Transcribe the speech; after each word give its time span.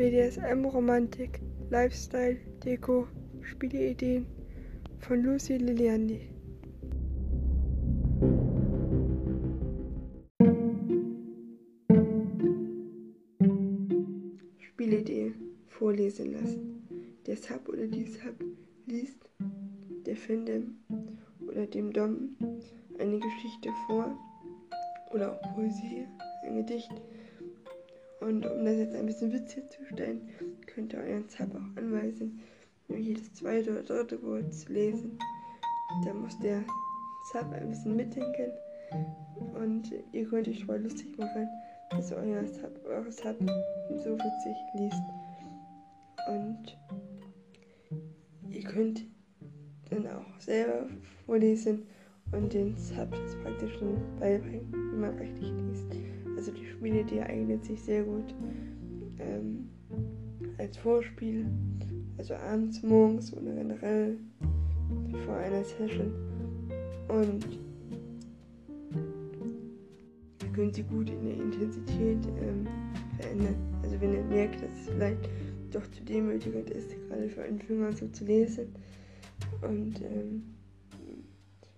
BDSM, 0.00 0.64
Romantik, 0.64 1.42
Lifestyle, 1.68 2.38
Deko, 2.64 3.06
Spieleideen 3.42 4.24
von 4.98 5.22
Lucy 5.22 5.58
Liliandi. 5.58 6.22
Spielidee 14.58 15.34
vorlesen 15.66 16.32
lassen. 16.32 16.88
Der 17.26 17.36
Sub 17.36 17.68
oder 17.68 17.86
die 17.86 18.06
Sub 18.06 18.42
liest 18.86 19.28
der 20.06 20.16
Fandom 20.16 20.78
oder 21.46 21.66
dem 21.66 21.92
Dom 21.92 22.38
eine 22.98 23.18
Geschichte 23.18 23.68
vor 23.86 24.18
oder 25.12 25.32
auch 25.32 25.54
Poesie, 25.54 26.06
ein 26.46 26.56
Gedicht. 26.56 26.90
Und 28.20 28.44
um 28.46 28.64
das 28.64 28.76
jetzt 28.76 28.94
ein 28.94 29.06
bisschen 29.06 29.32
witziger 29.32 29.68
zu 29.68 29.84
stellen, 29.86 30.28
könnt 30.66 30.92
ihr 30.92 31.00
euren 31.00 31.28
Sub 31.28 31.48
auch 31.54 31.76
anweisen, 31.80 32.40
nur 32.88 32.98
jedes 32.98 33.32
zweite 33.32 33.70
oder 33.70 33.82
dritte 33.82 34.22
Wort 34.22 34.52
zu 34.54 34.72
lesen. 34.72 35.18
Da 36.04 36.12
muss 36.12 36.38
der 36.40 36.62
Sub 37.32 37.50
ein 37.52 37.70
bisschen 37.70 37.96
mitdenken 37.96 38.52
und 39.54 39.90
ihr 40.12 40.28
könnt 40.28 40.48
euch 40.48 40.66
mal 40.66 40.80
lustig 40.82 41.16
machen, 41.16 41.48
dass 41.90 42.12
euer 42.12 42.46
Sub, 42.46 42.78
eure 42.86 43.10
Sub 43.10 43.36
so 43.96 44.16
witzig 44.16 44.56
liest. 44.74 45.02
Und 46.28 46.78
ihr 48.50 48.64
könnt 48.64 49.06
dann 49.88 50.06
auch 50.06 50.40
selber 50.40 50.86
vorlesen 51.24 51.86
und 52.32 52.52
den 52.52 52.76
Sub 52.76 53.10
praktisch 53.42 53.78
schon 53.78 53.96
beibringen, 54.18 54.72
wie 54.72 54.96
man 54.96 55.18
richtig 55.18 55.50
liest. 55.50 56.19
Also 56.40 56.52
die 56.52 56.64
Spiele, 56.64 57.04
die 57.04 57.20
eignen 57.20 57.62
sich 57.62 57.82
sehr 57.82 58.02
gut 58.02 58.34
ähm, 59.18 59.68
als 60.56 60.74
Vorspiel, 60.78 61.44
also 62.16 62.32
abends, 62.32 62.82
morgens 62.82 63.30
oder 63.34 63.52
generell 63.52 64.16
vor 65.26 65.36
einer 65.36 65.62
Session. 65.62 66.14
Und 67.08 67.46
ihr 70.42 70.48
könnt 70.54 70.76
sie 70.76 70.82
gut 70.82 71.10
in 71.10 71.26
der 71.26 71.34
Intensität 71.34 72.26
ähm, 72.40 72.66
verändern. 73.18 73.56
Also 73.82 74.00
wenn 74.00 74.14
ihr 74.14 74.24
merkt, 74.24 74.62
dass 74.62 74.70
es 74.80 74.88
vielleicht 74.94 75.28
doch 75.72 75.86
zu 75.90 76.02
demütigend 76.04 76.70
ist, 76.70 76.88
gerade 77.06 77.28
für 77.28 77.42
einen 77.42 77.58
Finger 77.58 77.92
so 77.92 78.08
zu 78.08 78.24
lesen 78.24 78.74
und 79.60 80.00
ähm, 80.00 80.42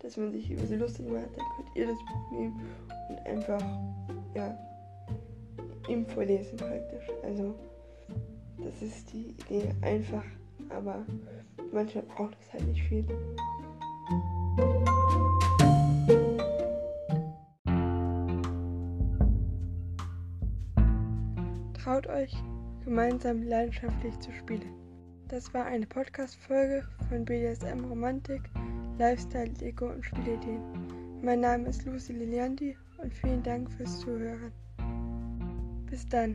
dass 0.00 0.16
man 0.16 0.32
sich 0.32 0.50
über 0.50 0.66
sie 0.66 0.74
lustig 0.74 1.08
macht, 1.08 1.36
dann 1.36 1.46
könnt 1.56 1.76
ihr 1.76 1.86
das 1.86 1.98
nehmen 2.32 2.60
und 3.08 3.18
einfach, 3.26 3.62
ja, 4.38 4.56
ihm 5.88 6.06
vorlesen 6.06 6.56
praktisch. 6.56 7.08
Also, 7.22 7.54
das 8.58 8.82
ist 8.82 9.12
die 9.12 9.30
Idee 9.30 9.74
einfach, 9.82 10.24
aber 10.70 11.04
manchmal 11.72 12.04
braucht 12.04 12.36
es 12.40 12.52
halt 12.52 12.66
nicht 12.68 12.82
viel. 12.84 13.04
Traut 21.74 22.06
euch, 22.06 22.34
gemeinsam 22.84 23.42
leidenschaftlich 23.42 24.18
zu 24.20 24.32
spielen. 24.32 24.72
Das 25.28 25.52
war 25.52 25.66
eine 25.66 25.86
Podcast-Folge 25.86 26.86
von 27.08 27.24
BDSM 27.24 27.84
Romantik, 27.84 28.42
Lifestyle, 28.98 29.50
Deko 29.50 29.86
und 29.90 30.04
Spielideen. 30.04 30.62
Mein 31.22 31.40
Name 31.40 31.68
ist 31.68 31.84
Lucy 31.84 32.12
Liliandi 32.12 32.76
und 32.98 33.14
vielen 33.14 33.42
Dank 33.42 33.70
fürs 33.72 34.00
Zuhören. 34.00 34.52
Bis 35.90 36.06
dann. 36.06 36.34